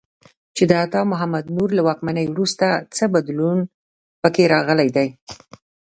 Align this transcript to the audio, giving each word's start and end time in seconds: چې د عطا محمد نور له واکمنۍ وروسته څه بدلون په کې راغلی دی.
چې 0.55 0.63
د 0.69 0.71
عطا 0.83 1.01
محمد 1.11 1.45
نور 1.55 1.69
له 1.77 1.81
واکمنۍ 1.87 2.25
وروسته 2.29 2.67
څه 2.95 3.03
بدلون 3.15 3.57
په 4.21 4.27
کې 4.35 4.51
راغلی 4.53 4.89
دی. 4.95 5.07